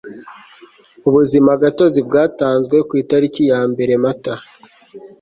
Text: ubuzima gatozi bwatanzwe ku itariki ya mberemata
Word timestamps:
ubuzima 1.07 1.51
gatozi 1.63 1.99
bwatanzwe 2.07 2.77
ku 2.87 2.93
itariki 3.01 3.41
ya 3.49 3.59
mberemata 3.71 4.33